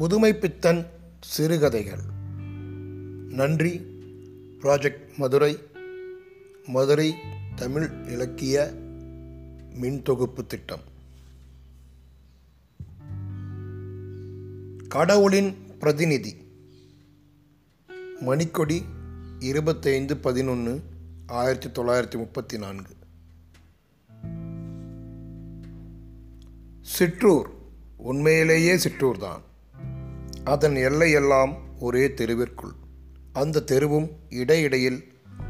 புதுமைப்பித்தன் 0.00 0.86
சிறுகதைகள். 1.20 2.00
நன்றி 3.28 3.80
ப்ராஜெக்ட் 4.60 5.16
மதுரை. 5.16 5.58
மதுரை 6.66 7.14
தமிழ் 7.54 7.90
இலக்கிய 8.06 8.72
மின்தொகுப்பு 9.80 10.46
திட்டம். 10.46 10.80
கடவுளின் 14.88 15.56
பிரதிநிதி. 15.78 16.36
மணிக்கொடி 18.20 18.82
இருபத்தைந்து 19.38 20.16
பதினொன்று 20.16 20.82
ஆயிரத்தி 21.26 21.68
தொள்ளாயிரத்தி 21.68 22.16
முப்பத்தி 22.16 22.58
நான்கு. 22.58 22.94
சிற்றூர். 26.80 27.50
உண்மையிலேயே 27.96 28.76
சிற்றூர் 28.76 29.18
தான் 29.18 29.54
அதன் 30.46 30.74
எல்லையெல்லாம் 30.74 31.54
ஒரே 31.80 32.06
தெருவிற்குள். 32.06 32.74
அந்த 33.32 33.62
தெருவும் 33.66 34.10
இடையிடையில் 34.28 35.04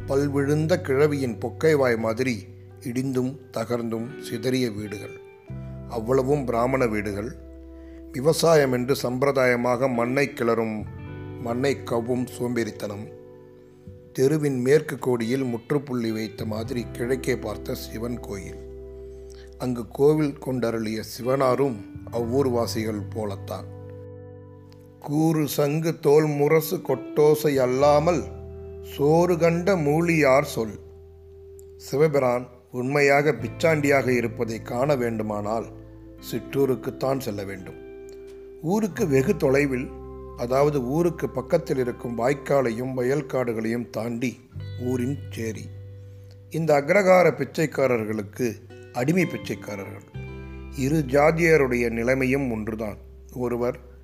பல்விழுந்த 0.06 0.80
கிழவியின் 0.80 1.38
பொக்கைவாய் 1.38 1.98
மாதிரி 1.98 2.44
இடிந்தும் 2.80 3.38
தகர்ந்தும் 3.52 4.20
சிதறிய 4.20 4.70
வீடுகள். 4.70 5.20
அவ்வளவும் 5.88 6.44
பிராமண 6.44 6.86
வீடுகள். 6.86 7.34
விவசாயம் 8.12 8.72
என்று 8.72 8.96
சம்பிரதாயமாக 9.02 9.92
மண்ணை 9.92 10.30
கிளறும் 10.34 10.84
மண்ணை 11.40 11.82
கவ்வும் 11.82 12.26
சோம்பேறித்தனம். 12.38 13.06
தெருவின் 14.12 14.60
மேற்கு 14.60 14.98
கோடியில் 14.98 15.44
முற்றுப்புள்ளி 15.44 16.10
வைத்த 16.10 16.44
மாதிரி 16.44 16.86
கிழக்கே 16.92 17.36
பார்த்த 17.36 17.74
சிவன் 17.74 18.20
கோயில். 18.20 18.62
அங்கு 19.58 19.88
கோவில் 19.88 20.38
கொண்டருளிய 20.38 21.02
சிவனாரும் 21.18 21.76
அவ்வூர்வாசிகள் 22.12 23.10
போலத்தான். 23.10 23.75
கூறு 25.08 25.48
சங்கு 25.48 26.00
தோல் 26.00 26.26
முரசு 26.26 26.76
கொட்டோசை 26.76 27.56
அல்லாமல் 27.56 28.22
சோறு 28.82 29.38
கண்ட 29.38 29.76
மூலியார் 29.76 30.48
சொல். 30.54 30.72
சிவபிரான் 31.76 32.46
உண்மையாக 32.72 33.32
பிச்சாண்டியாக 33.32 34.08
இருப்பதை 34.08 34.62
காண 34.62 34.94
வேண்டுமானால் 34.94 35.66
சிற்றூருக்குத்தான் 36.30 37.18
செல்ல 37.18 37.44
வேண்டும். 37.44 37.78
ஊருக்கு 38.62 39.06
வெகு 39.06 39.36
தொலைவில் 39.36 39.88
அதாவது 40.36 40.82
ஊருக்கு 40.82 41.28
பக்கத்தில் 41.30 41.78
இருக்கும் 41.78 42.18
வாய்க்காலையும் 42.18 42.92
வயல்காடுகளையும் 42.96 43.90
தாண்டி 43.90 44.40
ஊரின் 44.84 45.18
சேரி. 45.30 45.66
இந்த 46.50 46.80
அக்ரகார 46.80 47.26
பிச்சைக்காரர்களுக்கு 47.40 48.48
அடிமை 48.92 49.26
பிச்சைக்காரர்கள். 49.26 50.08
இரு 50.76 51.04
ஜாதியருடைய 51.08 51.90
நிலைமையும் 51.90 52.50
ஒன்றுதான். 52.50 52.98
ஒருவர் 53.32 53.94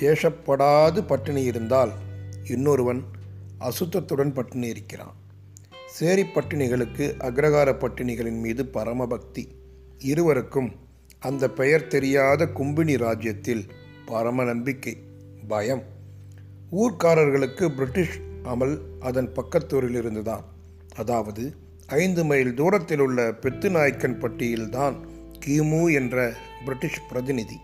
சேஷப்படாது 0.00 1.06
பட்டினி 1.06 1.42
இருந்தால் 1.42 1.92
இன்னொருவன் 2.44 3.04
அசுத்தத்துடன் 3.58 4.32
பட்டினி 4.32 4.66
இருக்கிறான். 4.66 5.14
சேரி 5.86 6.22
பட்டினிகளுக்கு 6.22 7.04
அக்ரகார 7.18 7.70
பட்டினிகளின் 7.72 8.40
மீது 8.40 8.64
பரமபக்தி. 8.64 9.48
இருவருக்கும் 9.98 10.72
அந்த 11.18 11.50
பெயர் 11.50 11.86
தெரியாத 11.86 12.44
கும்பினி 12.44 12.96
ராஜ்யத்தில் 12.96 13.64
பரம 14.06 14.44
நம்பிக்கை 14.44 14.96
பயம். 15.48 15.82
ஊர்க்காரர்களுக்கு 16.72 17.68
பிரிட்டிஷ் 17.68 18.20
அமல் 18.44 18.78
அதன் 19.00 19.32
பக்கத்தூரில் 19.32 19.96
இருந்துதான் 19.96 20.44
அதாவது 20.96 21.54
ஐந்து 21.86 22.24
மைல் 22.24 22.54
தூரத்தில் 22.54 22.98
உள்ள 22.98 23.32
பெத்து 23.32 23.70
நாய்க்கன் 23.70 24.18
பட்டியில்தான் 24.18 24.96
கிமு 25.46 25.94
என்ற 25.94 26.32
பிரிட்டிஷ் 26.64 27.00
பிரதிநிதி. 27.08 27.56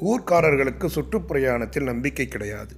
ஊர்க்காரர்களுக்கு 0.00 0.86
சுற்றுப்பிரயாணத்தில் 0.86 1.82
நம்பிக்கை 1.82 2.28
கிடையாது. 2.28 2.74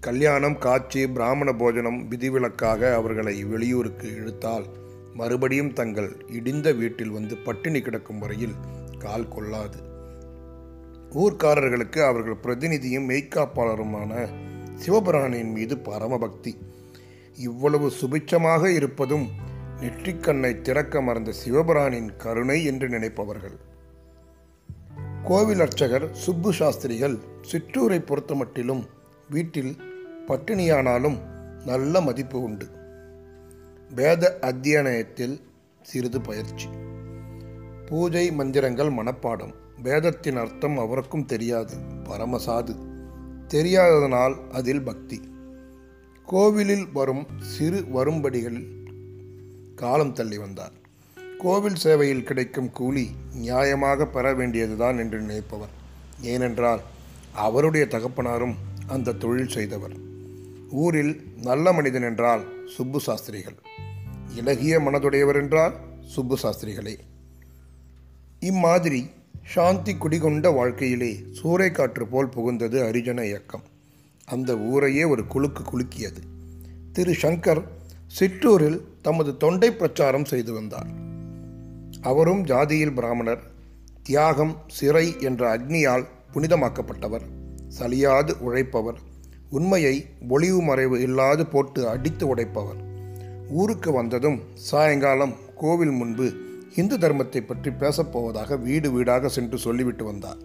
கல்யாணம் 0.00 0.58
காட்சி 0.58 1.08
பிராமண 1.08 1.52
போஜனம் 1.52 2.08
விதிவிலக்காக 2.08 2.94
அவர்களை 2.94 3.44
வெளியூருக்கு 3.44 4.14
இழுத்தால் 4.14 4.66
மறுபடியும் 5.14 5.72
தங்கள் 5.72 6.26
இடிந்த 6.28 6.76
வீட்டில் 6.76 7.10
வந்து 7.10 7.36
பட்டினி 7.36 7.80
கிடக்கும் 7.80 8.18
வரையில் 8.18 8.54
கால் 8.98 9.28
கொள்ளாது. 9.28 9.78
ஊர்க்காரர்களுக்கு 11.10 12.00
அவர்கள் 12.06 12.42
பிரதிநிதியும் 12.42 13.08
மெய்க்காப்பாளருமான 13.08 14.28
சிவபிரானின் 14.86 15.52
மீது 15.52 15.76
பரமபக்தி. 15.76 16.56
இவ்வளவு 17.36 17.92
சுபிட்சமாக 18.00 18.66
இருப்பதும் 18.66 19.28
நெற்றிக்கண்ணை 19.80 20.60
திறக்க 20.60 21.02
மறந்த 21.02 21.32
சிவபிரானின் 21.44 22.16
கருணை 22.16 22.64
என்று 22.64 22.88
நினைப்பவர்கள். 22.88 23.58
கோவில் 25.24 25.60
அர்ச்சகர் 25.60 26.14
சுப்பு 26.14 26.52
சாஸ்திரிகள் 26.52 27.18
சிற்றூரை 27.52 28.00
பொறுத்தமட்டிலும் 28.00 28.84
வீட்டில் 29.30 29.76
பட்டினியானாலும் 30.28 31.18
நல்ல 31.64 32.00
மதிப்பு 32.00 32.42
உண்டு. 32.42 32.68
வேத 33.94 34.38
அத்தியனயத்தில் 34.40 35.40
சிறிது 35.82 36.20
பயிற்சி. 36.20 36.68
பூஜை 37.86 38.32
மந்திரங்கள் 38.32 38.92
மனப்பாடம். 38.92 39.52
வேதத்தின் 39.82 40.36
அர்த்தம் 40.36 40.78
அவருக்கும் 40.78 41.24
தெரியாது. 41.24 41.76
பரமசாது. 42.04 42.74
தெரியாததனால் 43.48 44.50
அதில் 44.50 44.82
பக்தி. 44.82 45.20
கோவிலில் 46.26 46.92
வரும் 46.92 47.26
சிறு 47.38 47.80
வரும்படிகளில் 47.80 48.68
காலம் 49.74 50.12
தள்ளி 50.12 50.38
வந்தார். 50.38 50.78
கோவில் 51.42 51.74
சேவையில் 51.74 52.22
கிடைக்கும் 52.22 52.70
கூலி 52.70 53.10
நியாயமாக 53.42 54.06
பெற 54.06 54.34
வேண்டியதுதான் 54.34 54.98
என்று 54.98 55.20
நினைப்பவர். 55.20 55.68
ஏனென்றால் 56.20 56.80
அவருடைய 57.32 57.86
தகப்பனாரும் 57.86 58.54
அந்த 58.86 59.12
தொழில் 59.12 59.48
செய்தவர். 59.48 59.92
ஊரில் 60.70 61.22
நல்ல 61.42 61.72
மனிதன் 61.72 62.02
என்றால் 62.02 62.66
சுப்பு 62.66 63.00
சாஸ்திரிகள். 63.00 63.54
இலகிய 64.34 64.80
மனதுடையவர் 64.80 65.34
என்றால் 65.34 65.74
சுப்பு 66.06 66.38
சாஸ்திரிகளே. 66.42 66.98
இம்மாதிரி 68.40 69.10
சாந்தி 69.46 69.94
குடிகொண்ட 69.94 70.54
வாழ்க்கையிலே 70.54 71.24
சூறைக்காற்று 71.42 72.04
போல் 72.04 72.28
புகுந்தது 72.28 72.80
ஹரிஜன 72.82 73.24
இயக்கம். 73.24 73.62
அந்த 74.24 74.58
ஊரையே 74.58 75.04
ஒரு 75.04 75.26
குலுக்கு 75.26 75.62
குலுக்கியது. 75.62 76.22
திரு 76.92 77.12
சங்கர் 77.12 77.64
சிற்றூரில் 78.06 78.84
தமது 79.02 79.36
தொண்டை 79.36 79.72
பிரச்சாரம் 79.72 80.24
செய்து 80.24 80.52
வந்தார். 80.52 80.99
அவரும் 82.00 82.44
ஜாதியில் 82.44 82.94
பிராமணர் 82.94 83.42
தியாகம் 84.02 84.56
சிறை 84.66 85.16
என்ற 85.20 85.58
அக்னியால் 85.58 86.04
புனிதமாக்கப்பட்டவர். 86.34 87.22
சலியாது 87.78 88.30
உழைப்பவர். 88.38 88.98
உண்மையை 89.50 90.06
ஒளிவு 90.28 90.62
மறைவு 90.62 91.00
இல்லாது 91.00 91.46
போட்டு 91.46 91.88
அடித்து 91.88 92.34
உடைப்பவர். 92.34 92.80
ஊருக்கு 93.50 93.92
வந்ததும் 93.92 94.40
சாயங்காலம் 94.54 95.34
கோவில் 95.54 95.90
முன்பு 95.90 96.32
இந்து 96.76 96.98
தர்மத்தை 96.98 97.40
பற்றி 97.40 97.70
பேசப்போவதாக 97.70 98.62
வீடு 98.62 98.90
வீடாக 98.90 99.28
சென்று 99.28 99.58
சொல்லிவிட்டு 99.58 100.04
வந்தார். 100.04 100.36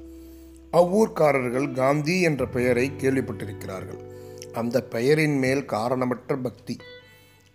அவ்வூர்க்காரர்கள் 0.73 1.73
காந்தி 1.73 2.21
என்ற 2.21 2.47
பெயரை 2.47 2.91
கேள்விப்பட்டிருக்கிறார்கள். 2.97 4.01
அந்த 4.53 4.83
பெயரின் 4.83 5.37
மேல் 5.37 5.65
காரணமற்ற 5.65 6.37
பக்தி. 6.37 6.77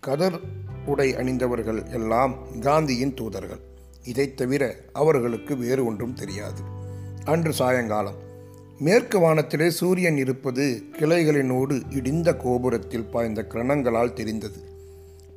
கதர் 0.01 0.41
உடை 0.87 1.15
அணிந்தவர்கள் 1.15 1.91
எல்லாம் 1.93 2.35
காந்தியின் 2.61 3.15
தூதர்கள். 3.15 3.69
இதைத் 4.05 4.37
தவிர 4.37 4.77
அவர்களுக்கு 4.93 5.57
வேறு 5.57 5.85
ஒன்றும் 5.85 6.15
தெரியாது. 6.15 6.61
அன்று 7.25 7.53
சாயங்காலம் 7.53 8.29
மேற்கு 8.79 9.19
வானத்திலே 9.19 9.71
சூரியன் 9.71 10.17
இருப்பது 10.17 10.83
கிளைகளினோடு 10.93 11.83
இடிந்த 11.91 12.37
கோபுரத்தில் 12.37 13.05
பாய்ந்த 13.05 13.47
கிரணங்களால் 13.49 14.13
தெரிந்தது. 14.13 14.65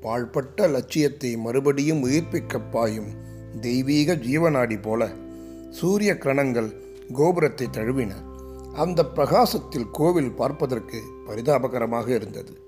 பாழ்பட்ட 0.01 0.69
லட்சியத்தை 0.69 1.37
மறுபடியும் 1.37 2.05
உயிர்ப்பிக்க 2.05 2.61
பாயும் 2.71 3.07
தெய்வீக 3.61 4.15
ஜீவநாடி 4.15 4.81
போல 4.81 5.11
சூரிய 5.69 6.13
கிரணங்கள் 6.13 6.73
கோபுரத்தை 7.13 7.67
தழுவின. 7.67 8.11
அந்த 8.73 9.05
பிரகாசத்தில் 9.05 9.89
கோவில் 9.91 10.31
பார்ப்பதற்கு 10.31 11.01
பரிதாபகரமாக 11.27 12.07
இருந்தது. 12.07 12.61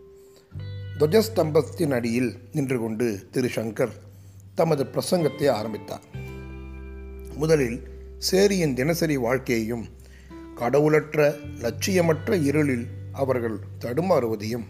துவஜஸ்தம்பத்தின் 1.00 1.94
அடியில் 1.94 2.36
நின்று 2.54 2.80
கொண்டு 2.80 3.28
திரு 3.32 3.50
சங்கர் 3.56 3.92
தமது 4.56 4.84
பிரசங்கத்தை 4.84 5.50
ஆரம்பித்தார். 5.50 6.02
முதலில் 7.36 7.88
சேரியின் 8.32 8.74
தினசரி 8.74 9.18
வாழ்க்கையையும் 9.18 9.86
கடவுளற்ற 10.56 11.36
லட்சியமற்ற 11.62 12.44
இருளில் 12.44 12.88
அவர்கள் 13.12 13.60
தடுமாறுவதையும் 13.80 14.64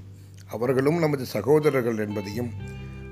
அவர்களும் 0.46 1.00
நமது 1.00 1.26
சகோதரர்கள் 1.26 1.98
என்பதையும் 1.98 2.52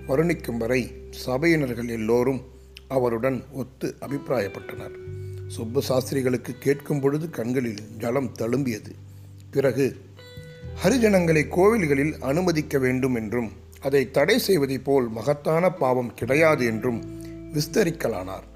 வருணிக்கும் 0.08 0.58
வரை 0.58 1.10
சபையினர்கள் 1.26 1.90
எல்லோரும் 1.90 2.42
அவருடன் 2.88 3.44
ஒத்து 3.52 3.96
அபிப்பிராயப்பட்டனர். 4.02 4.96
சுப்பு 5.48 5.82
சாஸ்திரிகளுக்கு 5.82 6.56
கேட்கும் 6.60 7.00
பொழுது 7.00 7.30
கண்களில் 7.30 7.98
ஜலம் 7.98 8.32
தழும்பியது. 8.40 8.92
பிறகு 9.52 10.02
ஹரிஜனங்களை 10.84 11.48
கோவில்களில் 11.48 12.22
அனுமதிக்க 12.22 12.78
வேண்டும் 12.78 13.16
என்றும் 13.16 13.52
அதை 13.84 14.12
தடை 14.12 14.40
செய்வதைப் 14.40 14.86
போல் 14.86 15.10
மகத்தான 15.10 15.72
பாவம் 15.72 16.14
கிடையாது 16.14 16.66
என்றும் 16.66 17.22
விஸ்தரிக்கலானார். 17.54 18.48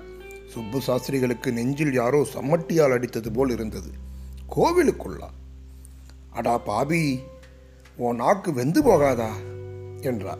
சுப்பு 0.49 0.81
சாஸ்திரிகளுக்கு 0.81 1.51
நெஞ்சில் 1.51 1.93
யாரோ 1.93 2.27
சம்மட்டியால் 2.33 2.91
அடித்தது 2.91 3.33
போல் 3.33 3.49
இருந்தது. 3.49 3.89
கோவிலுக்குள்ளா? 4.55 5.29
அடா 6.31 6.57
பாபி 6.57 7.19
உன் 7.97 8.15
நாக்கு 8.15 8.53
வெந்து 8.53 8.83
போகாதா? 8.83 9.29
என்றார். 10.01 10.39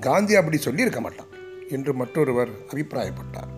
காந்தி 0.00 0.34
அப்படி 0.34 0.56
சொல்லியிருக்க 0.56 1.00
மாட்டான் 1.00 1.26
என்று 1.70 1.94
மற்றொருவர் 1.94 2.48
அபிப்பிராயப்பட்டார். 2.68 3.48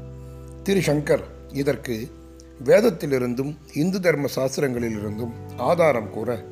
திரு 0.62 0.81
சங்கர் 0.81 1.23
இதற்கு 1.52 2.11
வேதத்திலிருந்தும் 2.64 3.56
இந்து 3.75 4.00
தர்ம 4.00 4.29
சாஸ்திரங்களிலிருந்தும் 4.37 5.32
ஆதாரம் 5.56 6.11
கூற 6.11 6.46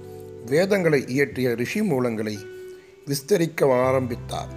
வேதங்களை 0.46 1.04
இயற்றிய 1.06 1.54
ரிஷி 1.54 1.80
மூலங்களை 1.80 2.58
விஸ்தரிக்க 3.10 3.82
ஆரம்பித்தார். 3.84 4.54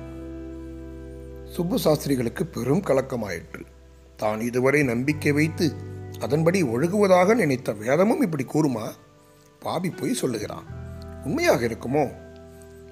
சுப்பு 1.46 1.80
சாஸ்திரிகளுக்கு 1.80 2.46
பெரும் 2.46 2.82
கலக்கமாயிற்று. 2.82 3.66
தான் 4.18 4.42
இதுவரை 4.42 4.84
நம்பிக்கை 4.84 5.32
வைத்து 5.32 5.74
அதன்படி 6.20 6.64
ஒழுகுவதாக 6.64 7.36
நினைத்த 7.36 7.72
வேதமும் 7.72 8.22
இப்படி 8.22 8.46
கூறுமா? 8.46 8.92
பாபி 9.60 9.90
பொய் 9.90 10.14
சொல்லுகிறான். 10.14 10.64
உண்மையாக 11.24 11.66
இருக்குமோ? 11.66 12.14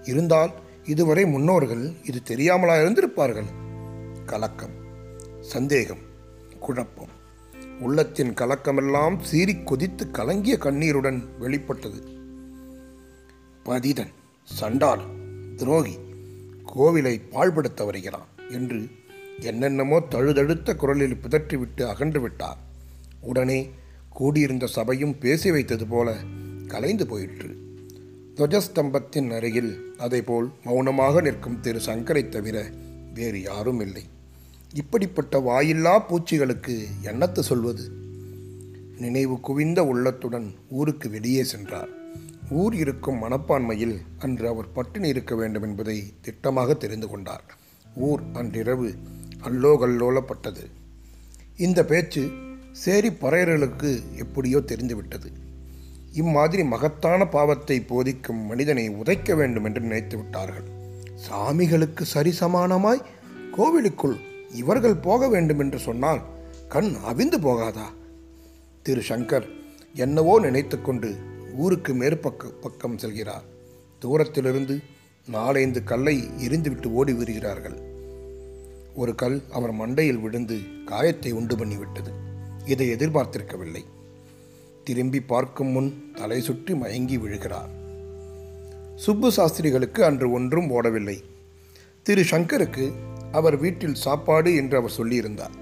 இருந்தால் 0.03 0.51
இதுவரை 0.85 1.25
முன்னோர்கள் 1.25 1.93
இது 2.03 2.21
தெரியாமலா 2.27 2.81
இருந்திருப்பார்கள். 2.81 3.49
கலக்கம் 4.25 4.75
சந்தேகம் 5.41 6.09
குழப்பம். 6.59 7.19
உள்ளத்தின் 7.79 8.33
கலக்கமெல்லாம் 8.33 9.19
சீறி 9.19 9.63
கொதித்து 9.63 10.11
கலங்கிய 10.11 10.57
கண்ணீருடன் 10.57 11.23
வெளிப்பட்டது. 11.39 12.03
பதிதன் 13.65 14.13
சண்டால் 14.43 15.19
துரோகி 15.57 15.97
கோவிலை 16.75 17.21
பாழ்படுத்த 17.31 17.85
வருகிறான் 17.85 18.27
என்று 18.49 18.87
என்னென்னமோ 19.39 19.99
தழுதழுத்த 19.99 20.75
குரலில் 20.75 21.15
பிதற்றிவிட்டு 21.15 21.81
அகன்று 21.81 22.21
விட்டார். 22.21 22.57
உடனே 23.21 23.69
கூடியிருந்த 24.09 24.67
சபையும் 24.67 25.17
பேசி 25.17 25.51
வைத்தது 25.51 25.87
போல 25.87 26.15
கலைந்து 26.67 27.07
போயிற்று. 27.07 27.55
துவஜஸ்தம்பத்தின் 28.35 29.35
அருகில் 29.35 29.93
அதேபோல் 29.97 30.51
மௌனமாக 30.63 31.21
நிற்கும் 31.21 31.59
திரு 31.59 31.79
சங்கரை 31.85 32.29
தவிர 32.29 32.69
வேறு 33.13 33.41
யாரும் 33.41 33.79
இல்லை. 33.79 34.03
இப்படிப்பட்ட 34.73 35.39
வாயில்லா 35.39 36.09
பூச்சிகளுக்கு 36.09 36.85
என்னத்து 37.03 37.39
சொல்வது? 37.39 37.91
நினைவு 38.97 39.39
குவிந்த 39.39 39.83
உள்ளத்துடன் 39.83 40.53
ஊருக்கு 40.69 41.09
வெளியே 41.09 41.43
சென்றார். 41.43 41.99
ஊர் 42.59 42.75
இருக்கும் 42.75 43.21
மனப்பான்மையில் 43.23 43.97
அன்று 44.19 44.47
அவர் 44.47 44.71
பட்டினி 44.71 45.07
இருக்க 45.07 45.35
வேண்டும் 45.35 45.63
என்பதை 45.63 46.13
திட்டமாக 46.25 46.77
தெரிந்து 46.77 47.07
கொண்டார். 47.07 47.43
ஊர் 47.95 48.21
அன்றிரவு 48.33 48.95
அல்லோகல்லோலப்பட்டது. 49.43 50.63
இந்த 51.57 51.85
பேச்சு 51.85 52.23
சேரி 52.71 53.09
பறையர்களுக்கு 53.09 53.89
எப்படியோ 54.15 54.59
தெரிந்துவிட்டது. 54.59 55.31
இம்மாதிரி 56.13 56.63
மகத்தான 56.63 57.27
பாவத்தை 57.27 57.81
போதிக்கும் 57.81 58.41
மனிதனை 58.45 58.89
உதைக்க 58.89 59.35
வேண்டும் 59.35 59.63
என்று 59.63 59.81
நினைத்து 59.81 60.17
விட்டார்கள். 60.17 60.67
சாமிகளுக்கு 61.27 62.05
சரிசமானமாய் 62.13 63.05
கோவிலுக்குள் 63.51 64.17
இவர்கள் 64.51 64.95
போக 64.95 65.27
வேண்டும் 65.27 65.59
என்று 65.59 65.79
சொன்னால் 65.79 66.21
கண் 66.67 66.93
அவிந்து 67.05 67.37
போகாதா? 67.37 67.87
திரு 68.83 69.01
சங்கர் 69.09 69.47
என்னவோ 69.95 70.39
நினைத்துக்கொண்டு 70.39 71.09
ஊருக்கு 71.53 71.93
மேற்பக்க 71.93 72.47
பக்கம் 72.47 72.97
செல்கிறார். 72.97 73.45
தூரத்திலிருந்து 73.99 74.79
நாலைந்து 75.27 75.83
கல்லை 75.83 76.29
எரிந்துவிட்டு 76.47 76.85
ஓடி 76.85 77.13
வருகிறார்கள் 77.13 77.89
ஒரு 78.95 79.15
கல் 79.15 79.43
அவர் 79.51 79.73
மண்டையில் 79.73 80.19
விழுந்து 80.19 80.59
காயத்தை 80.85 81.31
உண்டு 81.31 81.55
பண்ணிவிட்டது. 81.55 82.11
இதை 82.65 82.89
எதிர்பார்த்திருக்கவில்லை. 82.91 83.85
திரும்பி 84.83 85.19
பார்க்கும் 85.21 85.67
முன் 85.67 86.11
தலை 86.13 86.41
சுற்றி 86.41 86.75
மயங்கி 86.75 87.17
விழுகிறார். 87.17 87.69
சுப்பு 88.95 89.31
சாஸ்திரிகளுக்கு 89.31 90.05
அன்று 90.05 90.31
ஒன்றும் 90.31 90.71
ஓடவில்லை. 90.71 91.23
திரு 92.03 92.21
சங்கருக்கு 92.21 92.91
அவர் 93.31 93.57
வீட்டில் 93.57 93.95
சாப்பாடு 93.95 94.55
என்று 94.55 94.77
அவர் 94.77 94.97
சொல்லியிருந்தார். 94.97 95.55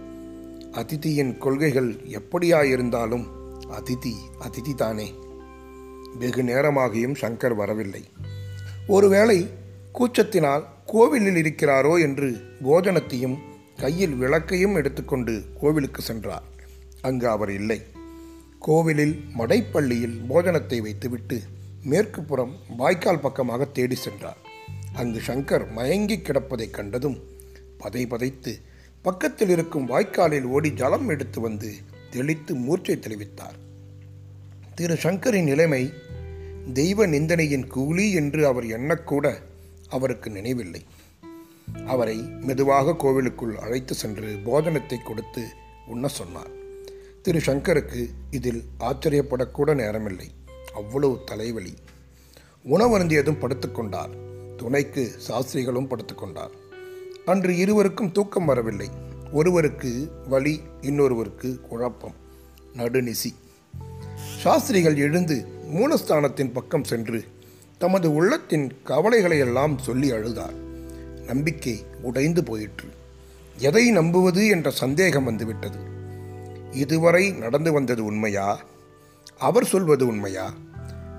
அதிதியின் 0.71 1.37
கொள்கைகள் 1.37 1.91
எப்படியாயிருந்தாலும் 1.93 3.25
அதிதி 3.69 4.13
அதிதி 4.39 4.75
தானே 4.75 5.13
வெகு 6.17 6.43
நேரமாகியும் 6.43 7.15
சங்கர் 7.21 7.55
வரவில்லை. 7.55 8.05
ஒருவேளை 8.87 9.49
கூச்சத்தினால் 9.93 10.63
கோவிலில் 10.85 11.35
இருக்கிறாரோ 11.35 12.01
என்று 12.01 12.37
போஜனத்தையும் 12.63 13.37
கையில் 13.77 14.13
விளக்கையும் 14.13 14.75
எடுத்துக்கொண்டு 14.75 15.43
கோவிலுக்கு 15.59 16.01
சென்றார். 16.01 16.43
அங்கு 17.01 17.29
அவர் 17.29 17.51
இல்லை. 17.51 17.81
கோவிலில் 18.59 19.23
மடைப்பள்ளியில் 19.37 20.19
போஜனத்தை 20.29 20.77
வைத்துவிட்டு 20.77 21.41
மேற்கு 21.83 22.23
புறம் 22.23 22.55
வாய்க்கால் 22.77 23.19
பக்கமாக 23.19 23.65
தேடி 23.65 23.95
சென்றார். 23.95 24.37
அங்கு 24.93 25.21
சங்கர் 25.27 25.71
மயங்கி 25.71 26.17
கிடப்பதைக் 26.17 26.73
கண்டதும் 26.73 27.17
பதை 27.77 28.07
பதைத்து 28.07 28.61
பக்கத்தில் 29.01 29.49
இருக்கும் 29.49 29.89
வாய்க்காலில் 29.89 30.43
ஓடி 30.43 30.71
ஜலம் 30.71 31.09
எடுத்து 31.09 31.41
வந்து 31.41 31.73
தெளித்து 32.09 32.55
மூர்ச்சை 32.55 32.95
தெளிவித்தார். 32.95 33.68
திரு 34.79 34.93
சங்கரின் 34.93 35.43
நிலைமை 35.43 35.93
தெய்வ 36.73 37.05
நிந்தனையின் 37.05 37.67
கூலி 37.67 38.11
என்று 38.11 38.45
அவர் 38.45 38.63
எண்ணக்கூட 38.63 39.33
அவருக்கு 39.89 40.29
நினைவில்லை. 40.29 40.85
அவரை 41.85 42.17
மெதுவாக 42.17 42.95
கோவிலுக்குள் 42.95 43.57
அழைத்து 43.57 43.95
சென்று 43.95 44.35
போஜனத்தை 44.45 45.03
கொடுத்து 45.03 45.47
உண்ண 45.87 46.07
சொன்னார். 46.07 46.49
திரு 47.21 47.39
சங்கருக்கு 47.39 48.05
இதில் 48.31 48.63
ஆச்சரியப்படக்கூட 48.79 49.75
நேரமில்லை. 49.75 50.27
அவ்வளவு 50.73 51.21
தலைவலி. 51.25 51.73
உணவருந்தியதும் 52.65 53.41
படுத்துக்கொண்டார் 53.41 54.11
துணைக்கு 54.55 55.11
சாஸ்திரிகளும் 55.17 55.89
படுத்துக்கொண்டார் 55.89 56.51
அன்று 57.25 57.57
இருவருக்கும் 57.57 58.11
தூக்கம் 58.11 58.45
வரவில்லை. 58.45 58.89
ஒருவருக்கு 59.31 60.11
வலி 60.27 60.61
இன்னொருவருக்கு 60.81 61.61
குழப்பம். 61.61 62.15
நடுநிசி. 62.77 63.33
சாஸ்திரிகள் 64.39 64.95
எழுந்து 64.95 65.47
மூலஸ்தானத்தின் 65.73 66.53
பக்கம் 66.53 66.83
சென்று 66.83 67.23
தமது 67.77 68.13
உள்ளத்தின் 68.13 68.73
கவலைகளையெல்லாம் 68.85 69.77
சொல்லி 69.77 70.11
அழுதார். 70.11 70.53
நம்பிக்கை 71.25 71.85
உடைந்து 72.01 72.43
போயிற்று. 72.43 72.87
எதை 73.57 73.91
நம்புவது 73.91 74.47
என்ற 74.47 74.69
சந்தேகம் 74.69 75.23
வந்துவிட்டது. 75.23 75.77
இதுவரை 76.71 77.31
நடந்து 77.31 77.71
வந்தது 77.71 78.05
உண்மையா? 78.05 78.59
அவர் 79.37 79.65
சொல்வது 79.65 80.07
உண்மையா? 80.07 80.53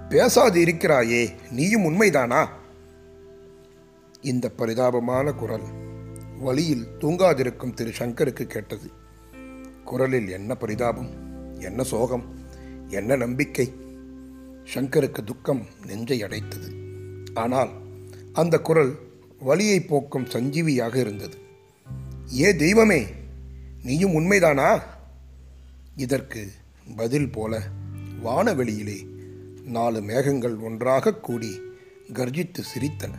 பேசாது 0.08 0.60
இருக்கிறாயே 0.60 1.30
நீயும் 1.50 1.84
உண்மைதானா? 1.84 2.46
இந்த 4.20 4.48
பரிதாபமான 4.48 5.32
குரல் 5.32 5.66
வழியில் 6.38 6.86
தூங்காதிருக்கும் 6.98 7.74
திரு 7.74 7.92
சங்கருக்கு 7.98 8.46
கேட்டது. 8.46 8.90
குரலில் 9.84 10.30
என்ன 10.30 10.54
பரிதாபம் 10.54 11.10
என்ன 11.60 11.82
சோகம்? 11.82 12.39
என்ன 12.90 13.16
நம்பிக்கை? 13.16 13.72
சங்கருக்கு 14.74 15.24
துக்கம் 15.24 15.66
நெஞ்சை 15.86 16.22
அடைத்தது. 16.22 16.68
ஆனால் 17.34 17.70
அந்த 18.32 18.58
குரல் 18.58 18.98
வழியை 19.40 19.80
போக்கும் 19.80 20.26
சஞ்சீவியாக 20.26 20.96
இருந்தது. 20.96 21.38
ஏ 22.38 22.56
தெய்வமே 22.56 23.06
நீயும் 23.82 24.12
உண்மைதானா? 24.12 24.82
இதற்கு 25.96 26.50
பதில் 26.96 27.30
போல 27.30 27.62
வானவெளியிலே 28.24 29.06
நாலு 29.64 30.02
மேகங்கள் 30.02 30.56
ஒன்றாக 30.56 31.14
கூடி 31.14 31.60
கர்ஜித்து 32.12 32.62
சிரித்தன. 32.74 33.10